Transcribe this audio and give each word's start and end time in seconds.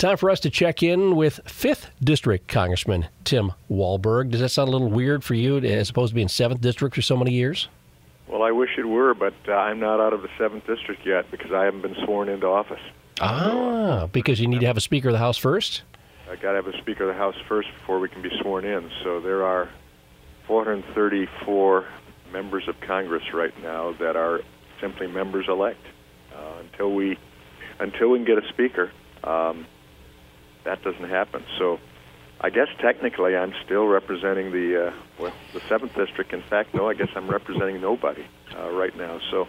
Time 0.00 0.16
for 0.16 0.30
us 0.30 0.40
to 0.40 0.48
check 0.48 0.82
in 0.82 1.14
with 1.14 1.40
5th 1.44 1.88
District 2.02 2.48
Congressman 2.48 3.08
Tim 3.24 3.52
Walberg. 3.70 4.30
Does 4.30 4.40
that 4.40 4.48
sound 4.48 4.70
a 4.70 4.72
little 4.72 4.88
weird 4.88 5.22
for 5.22 5.34
you 5.34 5.58
as 5.58 5.90
opposed 5.90 6.12
to 6.12 6.14
being 6.14 6.26
7th 6.26 6.62
District 6.62 6.94
for 6.94 7.02
so 7.02 7.18
many 7.18 7.32
years? 7.32 7.68
Well, 8.26 8.42
I 8.42 8.50
wish 8.50 8.70
it 8.78 8.86
were, 8.86 9.12
but 9.12 9.34
uh, 9.46 9.52
I'm 9.52 9.78
not 9.78 10.00
out 10.00 10.14
of 10.14 10.22
the 10.22 10.28
7th 10.38 10.66
District 10.66 11.04
yet 11.04 11.30
because 11.30 11.52
I 11.52 11.66
haven't 11.66 11.82
been 11.82 11.96
sworn 12.06 12.30
into 12.30 12.46
office. 12.46 12.80
Ah, 13.20 14.08
because 14.10 14.40
you 14.40 14.46
need 14.46 14.60
to 14.60 14.66
have 14.66 14.78
a 14.78 14.80
Speaker 14.80 15.10
of 15.10 15.12
the 15.12 15.18
House 15.18 15.36
first? 15.36 15.82
I 16.30 16.36
got 16.36 16.52
to 16.52 16.62
have 16.62 16.66
a 16.66 16.78
Speaker 16.78 17.02
of 17.02 17.14
the 17.14 17.20
House 17.20 17.36
first 17.46 17.68
before 17.78 18.00
we 18.00 18.08
can 18.08 18.22
be 18.22 18.30
sworn 18.40 18.64
in. 18.64 18.90
So 19.04 19.20
there 19.20 19.44
are 19.44 19.68
434 20.46 21.86
members 22.32 22.66
of 22.68 22.80
Congress 22.80 23.34
right 23.34 23.52
now 23.62 23.92
that 24.00 24.16
are 24.16 24.40
simply 24.80 25.08
members 25.08 25.44
elect. 25.46 25.84
Uh, 26.34 26.54
until 26.60 26.94
we 26.94 27.18
until 27.80 28.08
we 28.08 28.18
can 28.18 28.24
get 28.24 28.42
a 28.42 28.48
Speaker, 28.48 28.90
um, 29.24 29.66
that 30.70 30.84
doesn't 30.84 31.08
happen. 31.08 31.44
So 31.58 31.80
I 32.40 32.50
guess 32.50 32.68
technically 32.78 33.36
I'm 33.36 33.52
still 33.64 33.86
representing 33.86 34.52
the 34.52 34.86
uh, 34.86 34.92
well 35.18 35.32
the 35.52 35.60
seventh 35.68 35.94
district. 35.96 36.32
In 36.32 36.42
fact, 36.42 36.74
no, 36.74 36.88
I 36.88 36.94
guess 36.94 37.08
I'm 37.16 37.28
representing 37.28 37.80
nobody 37.80 38.24
uh, 38.56 38.70
right 38.70 38.96
now. 38.96 39.20
So 39.32 39.48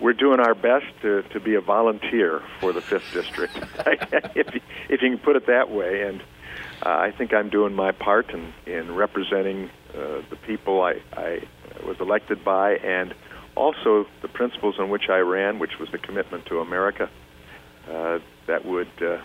we're 0.00 0.12
doing 0.12 0.38
our 0.38 0.54
best 0.54 0.86
to, 1.02 1.22
to 1.22 1.40
be 1.40 1.56
a 1.56 1.60
volunteer 1.60 2.42
for 2.60 2.72
the 2.72 2.80
fifth 2.80 3.12
district, 3.12 3.56
if 4.36 4.54
if 4.88 5.02
you 5.02 5.10
can 5.10 5.18
put 5.18 5.34
it 5.34 5.46
that 5.46 5.68
way. 5.68 6.02
And 6.02 6.20
uh, 6.84 6.90
I 6.90 7.10
think 7.10 7.34
I'm 7.34 7.50
doing 7.50 7.74
my 7.74 7.90
part 7.90 8.30
in 8.30 8.52
in 8.66 8.94
representing 8.94 9.68
uh, 9.94 10.22
the 10.30 10.36
people 10.46 10.80
I, 10.80 11.02
I 11.12 11.42
was 11.84 11.96
elected 11.98 12.44
by, 12.44 12.76
and 12.76 13.14
also 13.56 14.06
the 14.22 14.28
principles 14.28 14.76
on 14.78 14.90
which 14.90 15.08
I 15.08 15.18
ran, 15.18 15.58
which 15.58 15.80
was 15.80 15.90
the 15.90 15.98
commitment 15.98 16.46
to 16.46 16.60
America. 16.60 17.10
Uh, 17.90 18.20
that 18.46 18.64
would 18.64 18.90
uh, 19.02 19.18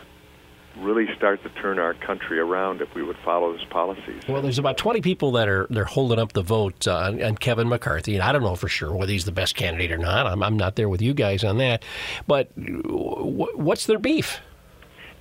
really 0.78 1.08
start 1.16 1.44
to 1.44 1.50
turn 1.50 1.80
our 1.80 1.94
country 1.94 2.40
around 2.40 2.82
if 2.82 2.94
we 2.96 3.04
would 3.04 3.18
follow 3.18 3.54
his 3.54 3.64
policies. 3.66 4.22
Well, 4.28 4.42
there's 4.42 4.60
about 4.60 4.78
20 4.78 5.02
people 5.02 5.32
that 5.34 5.48
are 5.48 5.68
they're 5.70 5.86
holding 5.86 6.20
up 6.20 6.34
the 6.34 6.42
vote 6.42 6.88
uh, 6.88 6.98
on, 6.98 7.22
on, 7.22 7.38
Kevin 7.38 7.68
McCarthy, 7.68 8.16
and 8.16 8.24
I 8.24 8.32
don't 8.32 8.44
know 8.44 8.56
for 8.56 8.68
sure 8.68 8.94
whether 8.96 9.12
he's 9.12 9.26
the 9.26 9.32
best 9.32 9.56
candidate 9.56 9.92
or 9.92 9.98
not. 9.98 10.28
I'm, 10.28 10.42
I'm 10.42 10.58
not 10.58 10.76
there 10.76 10.90
with 10.90 11.02
you 11.02 11.14
guys 11.14 11.44
on 11.44 11.58
that. 11.58 11.84
But 12.28 12.56
w- 12.56 13.56
what's 13.56 13.86
their 13.86 14.00
beef? 14.00 14.40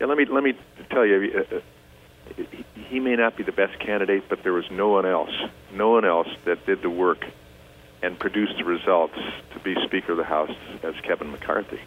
Yeah, 0.00 0.06
let 0.06 0.16
me 0.16 0.24
let 0.26 0.44
me 0.44 0.54
tell 0.90 1.04
you. 1.04 1.44
Uh, 1.50 1.56
uh 1.56 1.60
he 2.90 2.98
may 2.98 3.14
not 3.14 3.36
be 3.36 3.44
the 3.44 3.52
best 3.52 3.78
candidate, 3.78 4.24
but 4.28 4.42
there 4.42 4.52
was 4.52 4.64
no 4.70 4.88
one 4.88 5.06
else, 5.06 5.30
no 5.72 5.90
one 5.90 6.04
else 6.04 6.28
that 6.44 6.66
did 6.66 6.82
the 6.82 6.90
work 6.90 7.24
and 8.02 8.18
produced 8.18 8.56
the 8.58 8.64
results 8.64 9.14
to 9.52 9.60
be 9.60 9.76
Speaker 9.84 10.12
of 10.12 10.18
the 10.18 10.24
House 10.24 10.50
as 10.82 10.94
Kevin 11.02 11.30
McCarthy. 11.30 11.80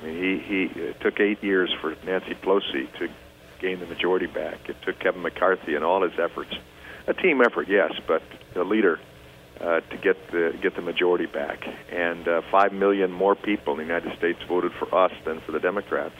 I 0.00 0.04
mean, 0.04 0.16
he 0.18 0.38
he 0.38 0.80
it 0.80 1.00
took 1.00 1.20
eight 1.20 1.42
years 1.42 1.70
for 1.80 1.94
Nancy 2.04 2.34
Pelosi 2.34 2.92
to 2.98 3.08
gain 3.60 3.80
the 3.80 3.86
majority 3.86 4.26
back. 4.26 4.68
It 4.68 4.76
took 4.82 4.98
Kevin 4.98 5.22
McCarthy 5.22 5.74
and 5.74 5.84
all 5.84 6.02
his 6.02 6.18
efforts, 6.18 6.54
a 7.06 7.14
team 7.14 7.40
effort, 7.40 7.68
yes, 7.68 7.92
but 8.06 8.22
a 8.56 8.64
leader 8.64 8.98
uh, 9.60 9.80
to 9.80 9.96
get 9.96 10.30
the 10.30 10.56
get 10.60 10.74
the 10.74 10.82
majority 10.82 11.26
back. 11.26 11.66
And 11.90 12.26
uh, 12.26 12.42
five 12.50 12.72
million 12.72 13.12
more 13.12 13.34
people 13.34 13.74
in 13.74 13.78
the 13.78 13.84
United 13.84 14.16
States 14.18 14.40
voted 14.48 14.72
for 14.72 14.92
us 14.94 15.12
than 15.24 15.40
for 15.40 15.52
the 15.52 15.60
Democrats. 15.60 16.16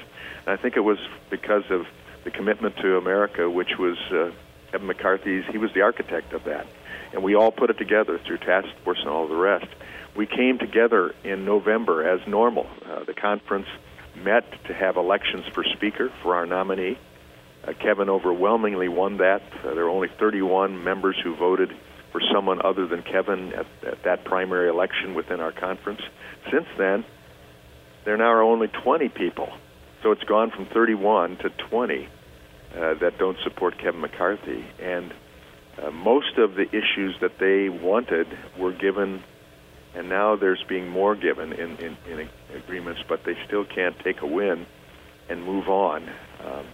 And 0.47 0.59
I 0.59 0.61
think 0.61 0.77
it 0.77 0.81
was 0.81 0.98
because 1.31 1.65
of 1.70 1.87
the 2.25 2.31
commitment 2.31 2.77
to 2.77 2.97
America, 2.97 3.50
which 3.50 3.78
was 3.78 3.98
uh, 4.11 4.31
Kevin 4.70 4.87
McCarthy's. 4.87 5.45
He 5.50 5.59
was 5.59 5.73
the 5.75 5.83
architect 5.83 6.33
of 6.33 6.45
that, 6.45 6.67
and 7.12 7.22
we 7.22 7.34
all 7.34 7.52
put 7.52 7.70
it 7.70 7.78
together 7.78 8.18
through 8.27 8.38
task 8.38 8.68
force 8.84 8.98
and 9.00 9.08
all 9.08 9.28
the 9.28 9.36
rest 9.36 9.66
we 10.14 10.27
came 10.27 10.58
together 10.58 11.14
in 11.24 11.44
November 11.44 12.06
as 12.06 12.27
normal. 12.27 12.66
Uh, 12.84 13.04
the 13.04 13.14
conference 13.14 13.66
met 14.16 14.44
to 14.64 14.74
have 14.74 14.96
elections 14.96 15.44
for 15.54 15.64
Speaker 15.64 16.12
for 16.22 16.34
our 16.34 16.46
nominee. 16.46 16.98
Uh, 17.64 17.72
Kevin 17.72 18.10
overwhelmingly 18.10 18.88
won 18.88 19.19
that. 19.19 19.42
Uh, 19.64 19.74
there 19.74 19.84
were 19.84 19.91
only 19.91 20.08
31 20.08 20.84
members 20.84 21.16
who 21.22 21.34
voted 21.34 21.74
for 22.10 22.20
someone 22.32 22.60
other 22.62 22.86
than 22.86 23.02
Kevin 23.02 23.52
at, 23.54 23.66
at 23.86 24.02
that 24.02 24.24
primary 24.24 24.69
election 24.69 25.14
within 25.14 25.41
our 25.41 25.53
conference. 25.53 26.03
Since 26.50 26.66
then, 26.76 27.04
there 28.04 28.16
now 28.16 28.32
are 28.32 28.42
only 28.42 28.69
20 28.69 29.08
people. 29.08 29.50
So 30.03 30.10
it's 30.10 30.25
gone 30.25 30.50
from 30.50 30.66
31 30.66 31.38
to 31.38 31.50
20 31.50 32.08
uh, 32.75 32.94
that 32.94 33.16
don't 33.19 33.38
support 33.44 33.78
Kevin 33.78 34.00
McCarthy. 34.00 34.64
And 34.78 35.14
uh, 35.81 35.91
most 35.91 36.38
of 36.38 36.55
the 36.55 36.69
issues 36.69 37.16
that 37.21 37.38
they 37.38 37.69
wanted 37.69 38.27
were 38.59 38.72
given 38.72 39.22
and 39.94 40.09
now 40.09 40.37
there's 40.37 40.62
being 40.69 40.88
more 40.88 41.15
given 41.15 41.53
in, 41.53 41.77
in, 41.77 41.97
in 42.09 42.28
agreements, 42.55 43.03
but 43.09 43.25
they 43.25 43.37
still 43.47 43.65
can't 43.65 43.99
take 43.99 44.22
a 44.22 44.27
win 44.27 44.66
and 45.28 45.44
move 45.44 45.69
on 45.69 46.09
um, 46.44 46.66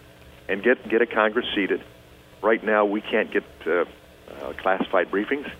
and 0.49 0.63
get 0.63 0.89
get 0.89 1.03
a 1.03 1.07
Congress 1.07 1.47
seated. 1.55 1.83
Right 2.43 2.63
now, 2.63 2.85
we 2.85 3.01
can't 3.01 3.33
get 3.33 3.45
uh, 3.67 3.85
uh, 4.31 4.53
classified 4.63 5.11
briefings. 5.11 5.51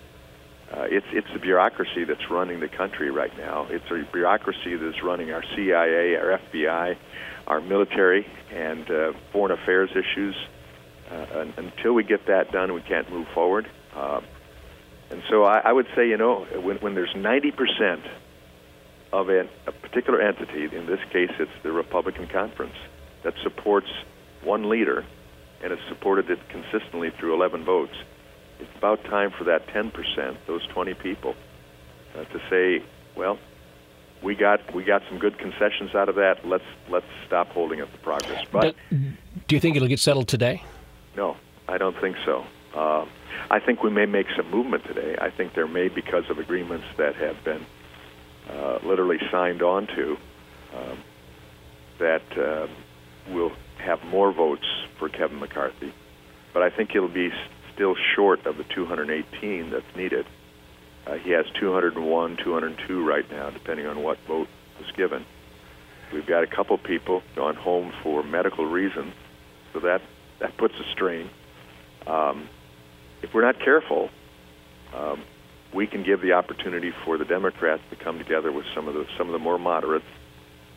Uh, 0.71 0.83
it's 0.83 1.05
it's 1.11 1.27
the 1.33 1.39
bureaucracy 1.39 2.05
that's 2.05 2.29
running 2.29 2.59
the 2.59 2.69
country 2.69 3.11
right 3.11 3.35
now. 3.37 3.67
It's 3.69 3.85
a 3.91 4.09
bureaucracy 4.11 4.75
that's 4.75 5.03
running 5.03 5.31
our 5.31 5.43
CIA, 5.55 6.15
our 6.15 6.39
FBI, 6.39 6.95
our 7.47 7.59
military, 7.59 8.25
and 8.51 8.89
uh, 8.89 9.13
foreign 9.33 9.51
affairs 9.51 9.89
issues. 9.91 10.35
Uh, 11.11 11.45
until 11.57 11.93
we 11.93 12.03
get 12.03 12.27
that 12.27 12.51
done, 12.51 12.73
we 12.73 12.81
can't 12.81 13.09
move 13.11 13.27
forward. 13.33 13.69
Uh, 13.95 14.21
and 15.09 15.23
so 15.29 15.43
I, 15.43 15.59
I 15.59 15.73
would 15.73 15.87
say, 15.95 16.07
you 16.07 16.17
know, 16.17 16.45
when, 16.61 16.77
when 16.77 16.93
there's 16.93 17.13
90% 17.13 18.07
of 19.11 19.29
an, 19.29 19.49
a 19.65 19.71
particular 19.71 20.21
entity, 20.21 20.65
in 20.75 20.85
this 20.85 20.99
case 21.11 21.31
it's 21.39 21.51
the 21.63 21.71
Republican 21.71 22.27
Conference, 22.27 22.75
that 23.23 23.33
supports 23.41 23.87
one 24.43 24.69
leader 24.69 25.03
and 25.61 25.71
has 25.71 25.79
supported 25.89 26.29
it 26.29 26.39
consistently 26.49 27.09
through 27.09 27.33
11 27.33 27.65
votes, 27.65 27.95
it's 28.59 28.69
about 28.77 29.03
time 29.05 29.31
for 29.31 29.45
that 29.45 29.67
10%, 29.67 30.37
those 30.45 30.65
20 30.67 30.93
people, 30.93 31.35
uh, 32.15 32.23
to 32.25 32.39
say, 32.49 32.85
well, 33.15 33.39
we 34.21 34.35
got 34.35 34.73
we 34.75 34.83
got 34.83 35.01
some 35.09 35.17
good 35.17 35.37
concessions 35.37 35.95
out 35.95 36.09
of 36.09 36.15
that. 36.15 36.45
Let's 36.45 36.65
let's 36.89 37.05
stop 37.25 37.47
holding 37.49 37.79
up 37.79 37.89
the 37.93 37.97
progress. 37.99 38.45
But 38.51 38.75
do 38.89 39.55
you 39.55 39.61
think 39.61 39.77
it'll 39.77 39.87
get 39.87 39.99
settled 39.99 40.27
today? 40.27 40.61
No, 41.19 41.35
I 41.67 41.77
don't 41.77 41.99
think 41.99 42.15
so. 42.23 42.45
Uh, 42.73 43.05
I 43.51 43.59
think 43.59 43.83
we 43.83 43.89
may 43.89 44.05
make 44.05 44.27
some 44.37 44.49
movement 44.49 44.85
today. 44.85 45.17
I 45.19 45.29
think 45.29 45.53
there 45.53 45.67
may, 45.67 45.89
because 45.89 46.23
of 46.29 46.37
agreements 46.37 46.85
that 46.97 47.17
have 47.17 47.43
been 47.43 47.65
uh, 48.49 48.79
literally 48.85 49.17
signed 49.29 49.61
on 49.61 49.87
to, 49.87 50.17
um, 50.73 51.03
that 51.99 52.37
uh, 52.37 52.67
will 53.33 53.51
have 53.79 54.01
more 54.05 54.31
votes 54.31 54.65
for 54.97 55.09
Kevin 55.09 55.41
McCarthy. 55.41 55.93
But 56.53 56.63
I 56.63 56.69
think 56.69 56.91
he'll 56.91 57.09
be 57.09 57.31
still 57.73 57.95
short 58.15 58.45
of 58.45 58.55
the 58.55 58.63
218 58.63 59.71
that's 59.71 59.95
needed. 59.97 60.25
Uh, 61.05 61.15
he 61.15 61.31
has 61.31 61.45
201, 61.59 62.37
202 62.37 63.05
right 63.05 63.29
now, 63.29 63.49
depending 63.49 63.87
on 63.87 64.01
what 64.03 64.19
vote 64.25 64.47
was 64.79 64.89
given. 64.95 65.25
We've 66.13 66.25
got 66.25 66.43
a 66.43 66.47
couple 66.47 66.77
people 66.77 67.23
gone 67.35 67.55
home 67.55 67.91
for 68.03 68.23
medical 68.23 68.65
reasons, 68.65 69.13
so 69.73 69.81
that 69.81 70.01
that 70.39 70.57
puts 70.57 70.73
a 70.75 70.91
strain. 70.91 71.29
Um, 72.07 72.49
if 73.21 73.33
we're 73.33 73.45
not 73.45 73.59
careful, 73.59 74.09
um, 74.95 75.23
we 75.73 75.85
can 75.87 76.03
give 76.03 76.21
the 76.21 76.33
opportunity 76.33 76.91
for 77.05 77.17
the 77.17 77.25
Democrats 77.25 77.83
to 77.89 77.95
come 77.95 78.17
together 78.17 78.51
with 78.51 78.65
some 78.73 78.87
of 78.87 78.93
the 78.93 79.05
some 79.17 79.27
of 79.27 79.33
the 79.33 79.39
more 79.39 79.59
moderates 79.59 80.05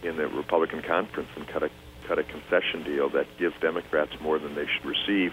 in 0.03 0.17
the 0.17 0.27
Republican 0.27 0.83
conference 0.83 1.29
and 1.37 1.47
cut 1.49 1.63
a 1.63 1.71
cut 2.07 2.19
a 2.19 2.25
concession 2.25 2.83
deal 2.85 3.09
that 3.11 3.27
gives 3.39 3.55
Democrats 3.61 4.13
more 4.21 4.39
than 4.39 4.55
they 4.55 4.67
should 4.67 4.85
receive 4.85 5.33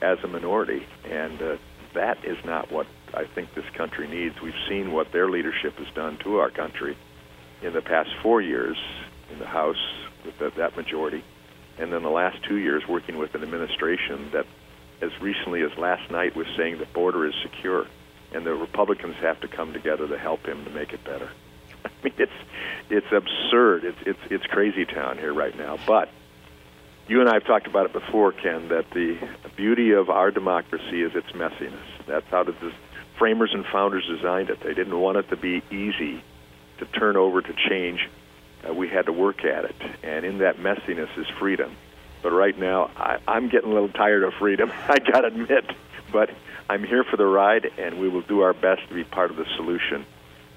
as 0.00 0.18
a 0.22 0.28
minority, 0.28 0.86
and 1.04 1.40
uh, 1.42 1.56
that 1.94 2.24
is 2.24 2.36
not 2.44 2.70
what 2.70 2.86
I 3.14 3.24
think 3.24 3.54
this 3.54 3.64
country 3.76 4.06
needs. 4.06 4.40
We've 4.42 4.54
seen 4.68 4.92
what 4.92 5.12
their 5.12 5.28
leadership 5.28 5.74
has 5.78 5.88
done 5.94 6.18
to 6.18 6.38
our 6.38 6.50
country 6.50 6.96
in 7.62 7.72
the 7.72 7.80
past 7.80 8.10
four 8.22 8.40
years 8.40 8.76
in 9.32 9.38
the 9.38 9.46
House 9.46 9.76
with 10.24 10.38
the, 10.38 10.52
that 10.58 10.76
majority, 10.76 11.24
and 11.78 11.92
then 11.92 12.02
the 12.02 12.10
last 12.10 12.42
two 12.44 12.56
years 12.56 12.86
working 12.88 13.18
with 13.18 13.34
an 13.34 13.42
administration 13.42 14.30
that 14.32 14.46
as 15.00 15.10
recently 15.20 15.62
as 15.62 15.76
last 15.76 16.10
night, 16.10 16.34
was 16.36 16.46
saying 16.56 16.78
the 16.78 16.86
border 16.86 17.26
is 17.26 17.34
secure, 17.42 17.86
and 18.32 18.46
the 18.46 18.54
Republicans 18.54 19.16
have 19.16 19.40
to 19.40 19.48
come 19.48 19.72
together 19.72 20.08
to 20.08 20.18
help 20.18 20.46
him 20.46 20.64
to 20.64 20.70
make 20.70 20.92
it 20.92 21.04
better. 21.04 21.28
I 21.84 21.90
mean, 22.02 22.14
it's 22.18 22.32
it's 22.88 23.12
absurd. 23.12 23.84
It's 23.84 23.98
it's 24.06 24.18
it's 24.30 24.46
crazy 24.46 24.84
town 24.84 25.18
here 25.18 25.32
right 25.32 25.56
now. 25.56 25.78
But 25.86 26.08
you 27.08 27.20
and 27.20 27.28
I 27.28 27.34
have 27.34 27.44
talked 27.44 27.66
about 27.66 27.86
it 27.86 27.92
before, 27.92 28.32
Ken. 28.32 28.68
That 28.68 28.90
the 28.90 29.18
beauty 29.56 29.92
of 29.92 30.08
our 30.10 30.30
democracy 30.30 31.02
is 31.02 31.14
its 31.14 31.30
messiness. 31.32 32.06
That's 32.06 32.26
how 32.30 32.44
the 32.44 32.54
framers 33.18 33.50
and 33.52 33.64
founders 33.66 34.06
designed 34.06 34.50
it. 34.50 34.60
They 34.60 34.74
didn't 34.74 34.98
want 34.98 35.18
it 35.18 35.28
to 35.30 35.36
be 35.36 35.62
easy 35.70 36.22
to 36.78 36.86
turn 36.86 37.16
over 37.16 37.42
to 37.42 37.54
change. 37.68 38.08
Uh, 38.66 38.72
we 38.72 38.88
had 38.88 39.06
to 39.06 39.12
work 39.12 39.44
at 39.44 39.64
it, 39.64 39.76
and 40.02 40.24
in 40.24 40.38
that 40.38 40.56
messiness 40.56 41.16
is 41.18 41.26
freedom. 41.38 41.76
But 42.22 42.32
right 42.32 42.58
now, 42.58 42.90
I, 42.96 43.18
I'm 43.28 43.48
getting 43.48 43.70
a 43.70 43.72
little 43.72 43.88
tired 43.88 44.22
of 44.24 44.32
freedom. 44.34 44.72
I 44.88 44.98
got 44.98 45.20
to 45.20 45.28
admit. 45.28 45.64
But 46.12 46.30
I'm 46.68 46.84
here 46.84 47.04
for 47.04 47.16
the 47.16 47.26
ride, 47.26 47.66
and 47.78 48.00
we 48.00 48.08
will 48.08 48.22
do 48.22 48.40
our 48.40 48.52
best 48.52 48.88
to 48.88 48.94
be 48.94 49.04
part 49.04 49.30
of 49.30 49.36
the 49.36 49.46
solution. 49.56 50.04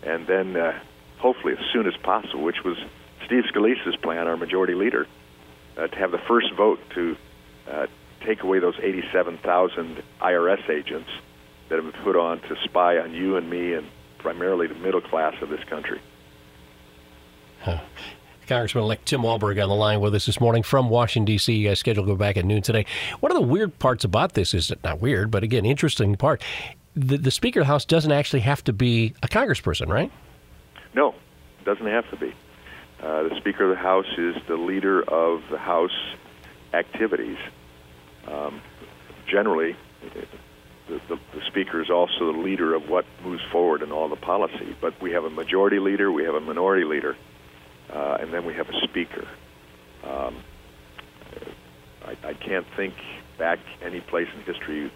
And 0.03 0.25
then, 0.27 0.55
uh, 0.55 0.79
hopefully, 1.17 1.53
as 1.53 1.65
soon 1.73 1.87
as 1.87 1.95
possible, 1.97 2.43
which 2.43 2.63
was 2.63 2.77
Steve 3.25 3.43
Scalise's 3.53 3.95
plan, 3.97 4.27
our 4.27 4.37
majority 4.37 4.73
leader, 4.73 5.07
uh, 5.77 5.87
to 5.87 5.95
have 5.97 6.11
the 6.11 6.21
first 6.27 6.53
vote 6.55 6.79
to 6.95 7.17
uh, 7.69 7.87
take 8.25 8.41
away 8.43 8.59
those 8.59 8.75
87,000 8.81 10.01
IRS 10.21 10.69
agents 10.69 11.09
that 11.69 11.75
have 11.75 11.91
been 11.91 12.03
put 12.03 12.15
on 12.15 12.39
to 12.41 12.55
spy 12.63 12.97
on 12.97 13.13
you 13.13 13.37
and 13.37 13.49
me 13.49 13.73
and 13.73 13.87
primarily 14.17 14.67
the 14.67 14.75
middle 14.75 15.01
class 15.01 15.35
of 15.41 15.49
this 15.49 15.63
country. 15.65 16.01
Huh. 17.61 17.79
Congressman-elect 18.47 19.05
Tim 19.05 19.21
Walberg 19.21 19.61
on 19.61 19.69
the 19.69 19.75
line 19.75 20.01
with 20.01 20.15
us 20.15 20.25
this 20.25 20.41
morning 20.41 20.63
from 20.63 20.89
Washington 20.89 21.25
D.C. 21.25 21.63
Guys 21.63 21.79
scheduled 21.79 22.07
to 22.07 22.13
go 22.13 22.17
back 22.17 22.35
at 22.35 22.45
noon 22.45 22.63
today. 22.63 22.85
One 23.19 23.31
of 23.31 23.35
the 23.35 23.45
weird 23.45 23.77
parts 23.77 24.03
about 24.03 24.33
this 24.33 24.55
is 24.55 24.73
not 24.83 24.99
weird, 24.99 25.29
but 25.29 25.43
again, 25.43 25.65
interesting 25.65 26.15
part. 26.15 26.41
The, 26.95 27.17
the 27.17 27.29
Speaker 27.29 27.59
of 27.59 27.67
the 27.67 27.71
House 27.71 27.85
doesn't 27.85 28.11
actually 28.11 28.39
have 28.39 28.63
to 28.63 28.73
be 28.73 29.13
a 29.21 29.27
Congressperson, 29.27 29.87
right? 29.87 30.11
No, 30.95 31.09
it 31.59 31.65
doesn't 31.65 31.85
have 31.85 32.09
to 32.09 32.17
be. 32.17 32.33
Uh, 33.01 33.23
the 33.23 33.35
Speaker 33.37 33.65
of 33.65 33.69
the 33.69 33.81
House 33.81 34.07
is 34.17 34.35
the 34.47 34.57
leader 34.57 35.03
of 35.03 35.43
the 35.51 35.59
House 35.59 36.15
activities. 36.73 37.37
Um, 38.27 38.61
generally, 39.27 39.75
the, 40.87 40.99
the, 41.07 41.19
the, 41.33 41.41
Speaker 41.47 41.81
is 41.81 41.89
also 41.89 42.33
the 42.33 42.39
leader 42.39 42.73
of 42.73 42.89
what 42.89 43.05
moves 43.23 43.43
forward 43.51 43.81
in 43.83 43.91
all 43.91 44.09
the 44.09 44.15
policy. 44.15 44.75
But 44.81 44.99
we 45.01 45.11
have 45.11 45.23
a 45.23 45.29
majority 45.29 45.79
leader, 45.79 46.11
we 46.11 46.23
have 46.23 46.35
a 46.35 46.41
minority 46.41 46.83
leader, 46.83 47.15
uh, 47.91 48.17
and 48.19 48.33
then 48.33 48.45
we 48.45 48.53
have 48.53 48.69
a 48.69 48.79
Speaker. 48.83 49.27
Um, 50.03 50.43
I, 52.05 52.15
I 52.29 52.33
can't 52.33 52.65
think 52.75 52.93
back 53.37 53.59
any 53.81 54.01
place 54.01 54.27
in 54.35 54.41
history 54.43 54.91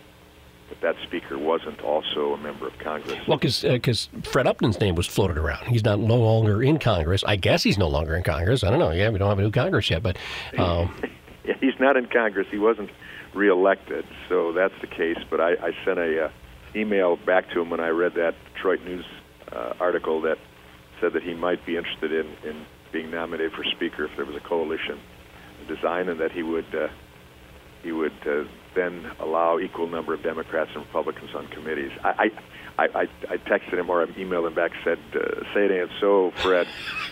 that 0.69 0.81
that 0.81 0.95
speaker 1.03 1.37
wasn't 1.37 1.81
also 1.81 2.33
a 2.33 2.37
member 2.37 2.67
of 2.67 2.77
Congress. 2.79 3.19
Well, 3.27 3.37
because 3.37 3.63
uh, 3.65 4.21
Fred 4.23 4.47
Upton's 4.47 4.79
name 4.79 4.95
was 4.95 5.05
floated 5.05 5.37
around. 5.37 5.67
He's 5.67 5.83
not 5.83 5.99
no 5.99 6.15
longer 6.15 6.63
in 6.63 6.79
Congress. 6.79 7.23
I 7.25 7.35
guess 7.35 7.63
he's 7.63 7.77
no 7.77 7.87
longer 7.87 8.15
in 8.15 8.23
Congress. 8.23 8.63
I 8.63 8.69
don't 8.69 8.79
know. 8.79 8.91
Yeah, 8.91 9.09
we 9.09 9.19
don't 9.19 9.29
have 9.29 9.39
a 9.39 9.41
new 9.41 9.51
Congress 9.51 9.89
yet, 9.89 10.01
but 10.01 10.17
um... 10.57 10.93
yeah, 11.45 11.55
he's 11.59 11.79
not 11.79 11.97
in 11.97 12.07
Congress. 12.07 12.47
He 12.49 12.59
wasn't 12.59 12.89
reelected, 13.33 14.05
so 14.29 14.51
that's 14.53 14.73
the 14.81 14.87
case. 14.87 15.17
But 15.29 15.41
I, 15.41 15.51
I 15.53 15.71
sent 15.85 15.99
a 15.99 16.25
uh, 16.25 16.29
email 16.75 17.17
back 17.17 17.49
to 17.51 17.61
him 17.61 17.69
when 17.69 17.79
I 17.79 17.89
read 17.89 18.13
that 18.15 18.35
Detroit 18.53 18.83
News 18.83 19.05
uh, 19.51 19.73
article 19.79 20.21
that 20.21 20.37
said 21.01 21.13
that 21.13 21.23
he 21.23 21.33
might 21.33 21.65
be 21.65 21.75
interested 21.75 22.13
in, 22.13 22.27
in 22.47 22.65
being 22.93 23.11
nominated 23.11 23.51
for 23.51 23.63
Speaker 23.65 24.05
if 24.05 24.15
there 24.15 24.25
was 24.25 24.35
a 24.35 24.39
coalition 24.39 24.99
design, 25.67 26.07
and 26.07 26.19
that 26.19 26.31
he 26.31 26.43
would 26.43 26.73
uh, 26.73 26.87
he 27.81 27.91
would 27.91 28.13
uh, 28.25 28.43
then 28.75 29.11
allow 29.19 29.59
equal 29.59 29.87
number 29.87 30.13
of 30.13 30.23
Democrats 30.23 30.71
and 30.73 30.85
Republicans 30.85 31.35
on 31.35 31.47
committees. 31.47 31.91
I, 32.03 32.31
I, 32.77 32.83
I, 32.85 33.07
I 33.29 33.37
texted 33.37 33.73
him 33.73 33.89
or 33.89 34.01
I 34.01 34.05
emailed 34.05 34.47
him 34.47 34.53
back 34.53 34.71
said, 34.83 34.99
uh, 35.13 35.43
"Say 35.53 35.65
it 35.65 35.71
ain't 35.71 35.91
so, 35.99 36.31
Fred. 36.37 36.67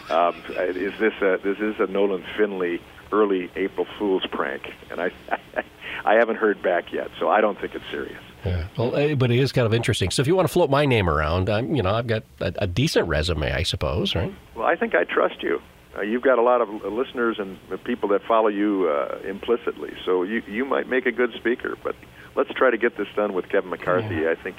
Um, 0.10 0.36
is 0.57 0.98
this 1.00 1.13
a 1.22 1.38
this 1.44 1.60
is 1.60 1.75
a 1.80 1.88
Nolan 1.88 2.24
Finley 2.38 2.81
early 3.12 3.51
April 3.56 3.86
Fool's 3.98 4.25
prank?" 4.27 4.74
And 4.89 5.01
I, 5.01 5.12
I 6.06 6.13
haven't 6.16 6.38
heard 6.38 6.62
back 6.62 6.92
yet, 6.94 7.10
so 7.19 7.30
I 7.30 7.42
don't 7.42 7.60
think 7.60 7.75
it's 7.75 7.89
serious. 7.92 8.22
Yeah, 8.45 8.68
well, 8.75 8.95
eh, 8.95 9.13
but 9.13 9.30
it 9.30 9.38
is 9.38 9.51
kind 9.51 9.68
of 9.68 9.74
interesting. 9.74 10.10
So 10.10 10.22
if 10.22 10.27
you 10.27 10.36
want 10.36 10.48
to 10.48 10.51
float 10.51 10.69
my 10.72 10.86
name 10.86 11.07
around, 11.07 11.48
I'm, 11.48 11.75
you 11.75 11.84
know, 11.84 11.94
I've 11.94 12.07
got 12.07 12.24
a, 12.39 12.54
a 12.60 12.68
decent 12.68 13.07
resume, 13.07 13.51
I 13.51 13.62
suppose, 13.62 14.16
right? 14.16 14.34
Well, 14.56 14.66
I 14.66 14.75
think 14.75 14.95
I 14.95 15.04
trust 15.04 15.44
you. 15.44 15.62
Uh, 15.98 16.02
you've 16.02 16.22
got 16.22 16.40
a 16.40 16.42
lot 16.42 16.62
of 16.62 16.70
listeners 16.70 17.38
and 17.38 17.58
people 17.84 18.10
that 18.10 18.22
follow 18.24 18.48
you 18.48 18.88
uh, 18.90 19.20
implicitly, 19.28 19.92
so 20.06 20.24
you 20.24 20.42
you 20.48 20.64
might 20.64 20.88
make 20.88 21.06
a 21.06 21.12
good 21.12 21.34
speaker. 21.34 21.78
But 21.84 21.96
let's 22.36 22.52
try 22.54 22.72
to 22.72 22.78
get 22.78 22.98
this 22.98 23.08
done 23.16 23.34
with 23.34 23.50
Kevin 23.50 23.70
McCarthy. 23.70 24.16
Yeah. 24.16 24.32
I 24.32 24.36
think 24.42 24.56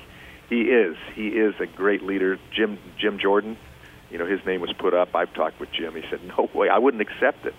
he 0.50 0.62
is 0.62 0.96
he 1.14 1.29
is 1.29 1.55
a 1.58 1.67
great 1.67 2.02
leader. 2.02 2.38
Jim 2.55 2.79
Jim 2.99 3.19
Jordan, 3.19 3.56
you 4.11 4.19
know, 4.19 4.26
his 4.26 4.44
name 4.44 4.61
was 4.61 4.73
put 4.75 4.93
up. 4.93 5.14
I've 5.14 5.32
talked 5.32 5.58
with 5.58 5.70
Jim. 5.73 5.94
He 5.94 6.02
said, 6.11 6.20
"No 6.37 6.50
way, 6.55 6.69
I 6.69 6.79
wouldn't 6.79 7.00
accept 7.00 7.46
it." 7.46 7.55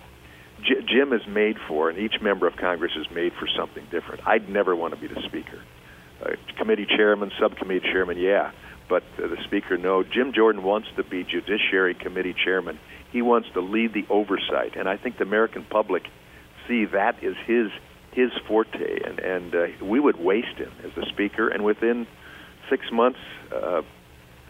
J- 0.62 0.82
Jim 0.86 1.12
is 1.12 1.26
made 1.26 1.56
for, 1.66 1.90
and 1.90 1.98
each 1.98 2.20
member 2.22 2.46
of 2.46 2.56
Congress 2.56 2.92
is 2.96 3.10
made 3.10 3.32
for 3.34 3.48
something 3.58 3.84
different. 3.90 4.26
I'd 4.26 4.48
never 4.48 4.76
want 4.76 4.94
to 4.94 5.00
be 5.00 5.12
the 5.12 5.20
speaker. 5.22 5.60
Uh, 6.24 6.36
committee 6.56 6.86
chairman, 6.86 7.32
subcommittee 7.40 7.80
chairman, 7.80 8.18
yeah, 8.18 8.52
but 8.88 9.02
uh, 9.18 9.28
the 9.28 9.38
speaker, 9.44 9.76
no. 9.76 10.02
Jim 10.02 10.32
Jordan 10.34 10.62
wants 10.62 10.88
to 10.96 11.04
be 11.04 11.24
Judiciary 11.24 11.94
Committee 11.94 12.34
chairman 12.44 12.78
he 13.14 13.22
wants 13.22 13.48
to 13.54 13.60
lead 13.60 13.94
the 13.94 14.04
oversight, 14.10 14.74
and 14.76 14.88
I 14.88 14.96
think 14.96 15.18
the 15.18 15.22
American 15.22 15.64
public 15.64 16.02
see 16.66 16.84
that 16.86 17.22
is 17.22 17.36
his 17.46 17.70
his 18.10 18.30
forte, 18.48 19.02
and 19.06 19.20
and 19.20 19.54
uh, 19.54 19.66
we 19.84 20.00
would 20.00 20.18
waste 20.18 20.58
him 20.58 20.72
as 20.84 20.90
the 20.96 21.06
speaker, 21.10 21.48
and 21.48 21.64
within 21.64 22.06
six 22.68 22.84
months. 22.92 23.20
Uh, 23.54 23.82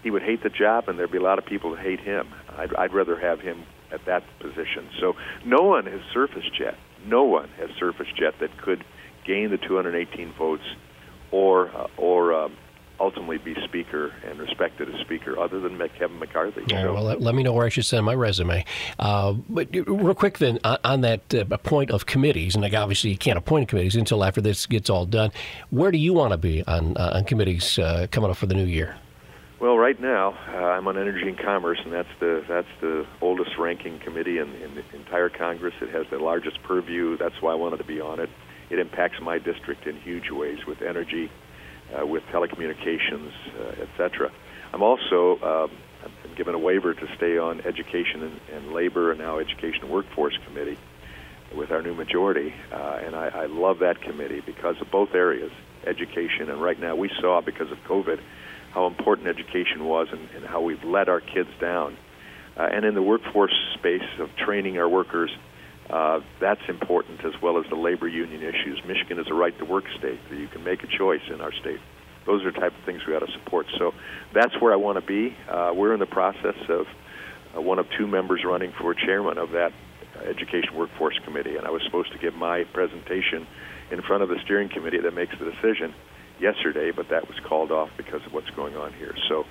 he 0.02 0.10
would 0.10 0.22
hate 0.22 0.42
the 0.42 0.50
job, 0.50 0.90
and 0.90 0.98
there'd 0.98 1.10
be 1.10 1.16
a 1.16 1.22
lot 1.22 1.38
of 1.38 1.46
people 1.46 1.74
who 1.74 1.82
hate 1.82 1.98
him. 1.98 2.28
I'd, 2.58 2.74
I'd 2.74 2.92
rather 2.92 3.18
have 3.18 3.40
him 3.40 3.64
at 3.90 4.04
that 4.04 4.22
position. 4.38 4.90
So 5.00 5.14
no 5.46 5.62
one 5.62 5.86
has 5.86 6.02
surfaced 6.12 6.60
yet. 6.60 6.74
No 7.06 7.24
one 7.24 7.48
has 7.56 7.70
surfaced 7.78 8.20
yet 8.20 8.34
that 8.40 8.50
could 8.58 8.84
gain 9.24 9.48
the 9.50 9.56
218 9.56 10.34
votes 10.38 10.62
or 11.30 11.70
uh, 11.74 11.86
or 11.96 12.34
um, 12.34 12.56
ultimately 13.00 13.38
be 13.38 13.54
Speaker 13.64 14.12
and 14.24 14.38
respected 14.38 14.88
as 14.88 15.00
Speaker, 15.00 15.38
other 15.38 15.60
than 15.60 15.78
Kevin 15.98 16.18
McCarthy. 16.18 16.62
so. 16.68 16.94
well, 16.94 17.02
let, 17.02 17.20
let, 17.20 17.34
me 17.34 17.42
know 17.42 17.52
where 17.52 17.66
I 17.66 17.68
should 17.68 17.84
send 17.84 18.04
my 18.04 18.14
resume. 18.14 18.64
Uh, 18.98 19.32
but 19.48 19.68
real 19.72 20.14
quick, 20.14 20.38
then, 20.38 20.58
on, 20.64 20.78
on 20.84 21.00
that 21.02 21.34
uh, 21.34 21.44
point 21.58 21.90
of 21.90 22.06
committees, 22.06 22.54
and 22.54 22.62
like 22.62 22.74
obviously 22.74 23.10
you 23.10 23.18
can't 23.18 23.38
appoint 23.38 23.68
committees 23.68 23.96
until 23.96 24.24
after 24.24 24.40
this 24.40 24.66
gets 24.66 24.88
all 24.88 25.06
done. 25.06 25.30
Where 25.70 25.90
do 25.90 25.98
you 25.98 26.12
want 26.12 26.32
to 26.32 26.38
be 26.38 26.62
on 26.66 26.96
uh, 26.96 27.12
on 27.14 27.24
committees 27.24 27.78
uh, 27.78 28.06
coming 28.10 28.30
up 28.30 28.36
for 28.36 28.46
the 28.46 28.54
new 28.54 28.66
year? 28.66 28.96
Well, 29.60 29.78
right 29.78 29.98
now 29.98 30.36
uh, 30.48 30.56
I'm 30.56 30.86
on 30.88 30.98
Energy 30.98 31.28
and 31.28 31.38
Commerce, 31.38 31.78
and 31.84 31.92
that's 31.92 32.08
the 32.20 32.44
that's 32.48 32.68
the 32.80 33.06
oldest 33.20 33.56
ranking 33.58 33.98
committee 34.00 34.38
in, 34.38 34.52
in 34.56 34.74
the 34.74 34.84
entire 34.94 35.28
Congress. 35.28 35.74
It 35.80 35.90
has 35.90 36.06
the 36.10 36.18
largest 36.18 36.62
purview. 36.62 37.16
That's 37.16 37.40
why 37.40 37.52
I 37.52 37.54
wanted 37.54 37.78
to 37.78 37.84
be 37.84 38.00
on 38.00 38.20
it. 38.20 38.30
It 38.70 38.78
impacts 38.78 39.20
my 39.20 39.38
district 39.38 39.86
in 39.86 39.96
huge 40.00 40.30
ways 40.30 40.66
with 40.66 40.82
energy 40.82 41.30
uh, 41.94 42.06
with 42.06 42.22
telecommunications, 42.24 43.32
uh, 43.58 43.82
etc. 43.82 44.32
I'm 44.72 44.82
also 44.82 45.38
um, 45.40 45.70
been 46.22 46.34
given 46.34 46.54
a 46.54 46.58
waiver 46.58 46.94
to 46.94 47.16
stay 47.16 47.38
on 47.38 47.60
Education 47.60 48.22
and, 48.22 48.40
and, 48.52 48.72
Labor 48.72 49.12
and 49.12 49.20
now 49.20 49.38
Education 49.38 49.84
and 49.84 49.90
Workforce 49.90 50.36
Committee 50.46 50.78
with 51.54 51.70
our 51.70 51.82
new 51.82 51.94
majority, 51.94 52.52
uh, 52.72 53.00
and 53.04 53.14
I, 53.14 53.28
I 53.28 53.46
love 53.46 53.78
that 53.78 54.00
committee 54.00 54.40
because 54.44 54.80
of 54.80 54.90
both 54.90 55.14
areas, 55.14 55.52
education 55.86 56.50
and 56.50 56.60
right 56.60 56.80
now 56.80 56.96
we 56.96 57.10
saw 57.20 57.40
because 57.40 57.70
of 57.70 57.78
COVID 57.86 58.18
how 58.72 58.86
important 58.86 59.28
education 59.28 59.84
was 59.84 60.08
and, 60.10 60.28
and 60.34 60.44
how 60.44 60.60
we've 60.60 60.82
let 60.82 61.08
our 61.08 61.20
kids 61.20 61.50
down. 61.60 61.96
Uh, 62.56 62.62
and 62.62 62.84
in 62.84 62.94
the 62.94 63.02
workforce 63.02 63.54
space 63.74 64.02
of 64.18 64.28
training 64.36 64.78
our 64.78 64.88
workers 64.88 65.30
uh, 65.90 66.20
that's 66.40 66.62
important 66.68 67.24
as 67.24 67.32
well 67.42 67.58
as 67.58 67.66
the 67.68 67.76
labor 67.76 68.08
union 68.08 68.42
issues. 68.42 68.80
Michigan 68.86 69.18
is 69.18 69.26
a 69.28 69.34
right 69.34 69.56
to 69.58 69.64
work 69.64 69.84
state. 69.98 70.18
You 70.30 70.48
can 70.48 70.64
make 70.64 70.82
a 70.82 70.86
choice 70.86 71.22
in 71.28 71.40
our 71.40 71.52
state. 71.52 71.80
Those 72.26 72.42
are 72.44 72.52
the 72.52 72.58
type 72.58 72.72
of 72.76 72.84
things 72.84 73.02
we 73.06 73.14
ought 73.14 73.26
to 73.26 73.32
support. 73.32 73.66
So 73.78 73.92
that's 74.32 74.58
where 74.60 74.72
I 74.72 74.76
want 74.76 74.98
to 74.98 75.06
be. 75.06 75.36
Uh, 75.48 75.72
we're 75.74 75.92
in 75.92 76.00
the 76.00 76.06
process 76.06 76.56
of 76.68 76.86
uh, 77.54 77.60
one 77.60 77.78
of 77.78 77.86
two 77.98 78.06
members 78.06 78.42
running 78.44 78.72
for 78.80 78.94
chairman 78.94 79.36
of 79.36 79.50
that 79.50 79.72
Education 80.24 80.74
Workforce 80.74 81.18
Committee, 81.24 81.56
and 81.56 81.66
I 81.66 81.70
was 81.70 81.82
supposed 81.82 82.12
to 82.12 82.18
give 82.18 82.34
my 82.34 82.64
presentation 82.72 83.46
in 83.90 84.00
front 84.02 84.22
of 84.22 84.28
the 84.28 84.38
steering 84.44 84.68
committee 84.68 85.00
that 85.00 85.12
makes 85.12 85.36
the 85.38 85.44
decision 85.44 85.92
yesterday, 86.40 86.92
but 86.92 87.08
that 87.10 87.28
was 87.28 87.38
called 87.40 87.70
off 87.70 87.90
because 87.96 88.24
of 88.24 88.32
what's 88.32 88.50
going 88.50 88.76
on 88.76 88.92
here. 88.94 89.14
So 89.28 89.44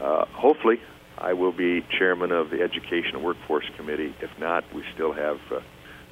uh, 0.00 0.26
hopefully 0.26 0.80
I 1.18 1.32
will 1.32 1.52
be 1.52 1.84
chairman 1.98 2.32
of 2.32 2.50
the 2.50 2.62
Education 2.62 3.16
and 3.16 3.24
Workforce 3.24 3.68
Committee. 3.76 4.14
If 4.20 4.30
not, 4.38 4.64
we 4.74 4.82
still 4.94 5.12
have 5.12 5.38
uh, 5.52 5.60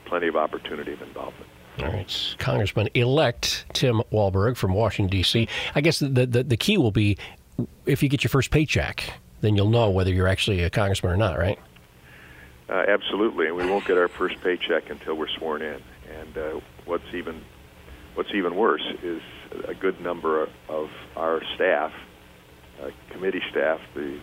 plenty 0.05 0.29
of 0.29 0.37
opportunity 0.37 0.93
of 0.93 1.03
involvement. 1.03 1.47
All 1.81 1.87
right, 1.87 2.37
Congressman 2.39 2.89
elect 2.95 3.67
Tim 3.73 4.03
Walberg 4.13 4.57
from 4.57 4.73
Washington 4.73 5.17
D.C. 5.17 5.49
I 5.75 5.81
guess 5.81 6.01
the, 6.01 6.27
the 6.27 6.43
the 6.43 6.57
key 6.57 6.77
will 6.77 6.91
be 6.91 7.17
if 7.87 8.03
you 8.03 8.09
get 8.09 8.25
your 8.25 8.31
first 8.31 8.51
paycheck, 8.51 9.05
then 9.41 9.57
you'll 9.57 9.71
know 9.71 9.91
whether 9.91 10.13
you're 10.13 10.29
actually 10.29 10.63
a 10.63 10.71
congressman 10.71 11.13
or 11.13 11.17
not, 11.17 11.39
right? 11.39 11.59
Uh, 12.69 12.85
absolutely, 12.89 13.47
and 13.47 13.57
we 13.57 13.65
won't 13.65 13.87
get 13.87 13.97
our 13.97 14.09
first 14.09 14.41
paycheck 14.43 14.91
until 14.91 15.15
we're 15.15 15.29
sworn 15.29 15.63
in. 15.63 15.81
And 16.11 16.39
uh, 16.39 16.61
what's 16.85 17.15
even 17.15 17.43
what's 18.15 18.31
even 18.35 18.57
worse 18.57 18.85
is 19.03 19.23
a 19.67 19.75
good 19.75 20.01
number 20.01 20.49
of 20.69 20.91
our 21.17 21.41
staff, 21.55 21.93
uh, 22.83 22.91
committee 23.11 23.43
staff, 23.51 23.81
the 23.95 24.19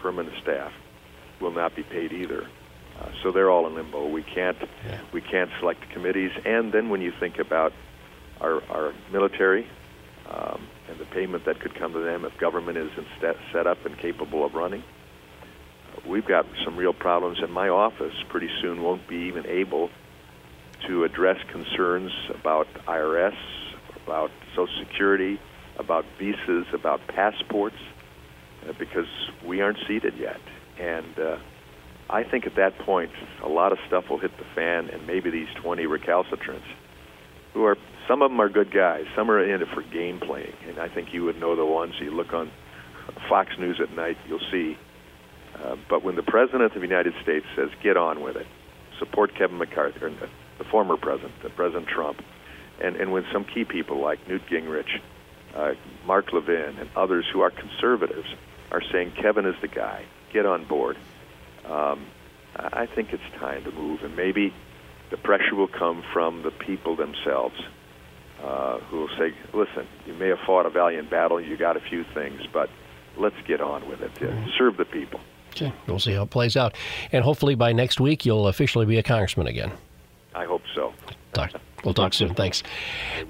permanent 0.00 0.34
staff 0.42 0.72
will 1.40 1.50
not 1.50 1.74
be 1.74 1.82
paid 1.82 2.12
either. 2.12 2.48
Uh, 3.00 3.08
so 3.22 3.32
they're 3.32 3.50
all 3.50 3.66
in 3.66 3.74
limbo. 3.74 4.06
We 4.06 4.22
can't 4.22 4.56
yeah. 4.86 5.00
we 5.12 5.20
can't 5.20 5.50
select 5.58 5.80
the 5.80 5.86
committees. 5.86 6.30
And 6.44 6.72
then 6.72 6.88
when 6.88 7.00
you 7.00 7.12
think 7.18 7.38
about 7.38 7.72
our 8.40 8.62
our 8.70 8.92
military 9.10 9.66
um, 10.28 10.66
and 10.88 10.98
the 10.98 11.06
payment 11.06 11.44
that 11.46 11.60
could 11.60 11.74
come 11.74 11.92
to 11.94 12.00
them 12.00 12.24
if 12.24 12.38
government 12.38 12.78
is 12.78 12.90
instead 12.96 13.36
set 13.52 13.66
up 13.66 13.84
and 13.86 13.98
capable 13.98 14.44
of 14.44 14.54
running, 14.54 14.82
uh, 14.82 16.08
we've 16.08 16.26
got 16.26 16.46
some 16.64 16.76
real 16.76 16.92
problems. 16.92 17.38
And 17.42 17.52
my 17.52 17.68
office 17.68 18.14
pretty 18.28 18.50
soon 18.60 18.82
won't 18.82 19.08
be 19.08 19.16
even 19.28 19.46
able 19.46 19.90
to 20.86 21.04
address 21.04 21.38
concerns 21.50 22.12
about 22.28 22.66
IRS, 22.86 23.36
about 24.04 24.30
Social 24.54 24.74
Security, 24.80 25.40
about 25.78 26.04
visas, 26.18 26.66
about 26.72 27.00
passports 27.06 27.76
because 28.78 29.06
we 29.46 29.60
aren't 29.60 29.78
seated 29.86 30.14
yet. 30.18 30.40
And 30.78 31.18
uh, 31.18 31.38
I 32.08 32.24
think 32.24 32.46
at 32.46 32.56
that 32.56 32.78
point, 32.78 33.10
a 33.42 33.48
lot 33.48 33.72
of 33.72 33.78
stuff 33.86 34.04
will 34.10 34.18
hit 34.18 34.36
the 34.38 34.44
fan, 34.54 34.90
and 34.90 35.06
maybe 35.06 35.30
these 35.30 35.48
20 35.62 35.84
recalcitrants, 35.84 36.66
who 37.54 37.64
are 37.64 37.76
some 38.08 38.22
of 38.22 38.30
them 38.30 38.40
are 38.40 38.48
good 38.48 38.72
guys, 38.72 39.04
some 39.14 39.30
are 39.30 39.42
in 39.42 39.62
it 39.62 39.68
for 39.72 39.82
game 39.82 40.20
playing, 40.20 40.54
and 40.68 40.78
I 40.78 40.88
think 40.88 41.12
you 41.12 41.24
would 41.24 41.38
know 41.38 41.54
the 41.54 41.64
ones. 41.64 41.94
You 42.00 42.10
look 42.10 42.32
on 42.32 42.50
Fox 43.28 43.50
News 43.58 43.80
at 43.80 43.94
night, 43.94 44.16
you'll 44.26 44.40
see. 44.50 44.76
Uh, 45.54 45.76
but 45.88 46.02
when 46.02 46.16
the 46.16 46.22
president 46.22 46.64
of 46.64 46.74
the 46.74 46.80
United 46.80 47.14
States 47.22 47.46
says, 47.54 47.68
"Get 47.82 47.96
on 47.96 48.22
with 48.22 48.36
it," 48.36 48.46
support 48.98 49.34
Kevin 49.34 49.58
McCarthy, 49.58 50.02
or 50.02 50.10
the, 50.10 50.28
the 50.58 50.64
former 50.64 50.96
president, 50.96 51.32
the 51.42 51.50
President 51.50 51.86
Trump, 51.88 52.22
and 52.82 52.96
and 52.96 53.12
when 53.12 53.24
some 53.32 53.44
key 53.44 53.64
people 53.64 54.00
like 54.00 54.26
Newt 54.26 54.42
Gingrich, 54.50 55.00
uh, 55.54 55.74
Mark 56.06 56.32
Levin, 56.32 56.78
and 56.78 56.90
others 56.96 57.26
who 57.32 57.42
are 57.42 57.50
conservatives 57.50 58.28
are 58.72 58.82
saying 58.90 59.12
Kevin 59.12 59.46
is 59.46 59.54
the 59.60 59.68
guy, 59.68 60.04
get 60.32 60.46
on 60.46 60.64
board. 60.64 60.96
Um, 61.64 62.06
I 62.56 62.86
think 62.86 63.12
it's 63.12 63.22
time 63.38 63.62
to 63.64 63.70
move, 63.70 64.02
and 64.02 64.16
maybe 64.16 64.52
the 65.10 65.16
pressure 65.16 65.54
will 65.54 65.68
come 65.68 66.02
from 66.12 66.42
the 66.42 66.50
people 66.50 66.96
themselves, 66.96 67.54
uh, 68.42 68.78
who 68.78 69.00
will 69.00 69.16
say, 69.16 69.34
"Listen, 69.52 69.86
you 70.06 70.14
may 70.14 70.28
have 70.28 70.40
fought 70.40 70.66
a 70.66 70.70
valiant 70.70 71.10
battle, 71.10 71.40
you 71.40 71.56
got 71.56 71.76
a 71.76 71.80
few 71.80 72.04
things, 72.14 72.42
but 72.52 72.68
let's 73.16 73.36
get 73.46 73.60
on 73.60 73.88
with 73.88 74.00
it. 74.00 74.14
Mm-hmm. 74.14 74.50
Serve 74.58 74.76
the 74.76 74.84
people." 74.84 75.20
Okay, 75.50 75.72
we'll 75.86 75.98
see 75.98 76.14
how 76.14 76.22
it 76.22 76.30
plays 76.30 76.56
out, 76.56 76.74
and 77.12 77.24
hopefully 77.24 77.54
by 77.54 77.72
next 77.72 78.00
week 78.00 78.24
you'll 78.24 78.48
officially 78.48 78.86
be 78.86 78.98
a 78.98 79.02
congressman 79.02 79.46
again. 79.46 79.70
I 80.34 80.46
hope 80.46 80.62
so. 80.74 80.94
Talk. 81.34 81.52
We'll 81.84 81.94
talk 81.94 82.14
soon. 82.14 82.34
Thanks. 82.34 82.62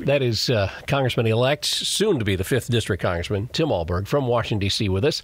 That 0.01 0.23
is 0.23 0.51
uh, 0.51 0.71
Congressman 0.87 1.27
elect, 1.27 1.65
soon 1.65 2.19
to 2.19 2.25
be 2.25 2.37
the 2.37 2.45
5th 2.45 2.69
District 2.69 3.03
Congressman, 3.03 3.49
Tim 3.53 3.69
Walberg 3.69 4.07
from 4.07 4.27
Washington, 4.27 4.59
D.C., 4.59 4.89
with 4.89 5.05
us. 5.05 5.23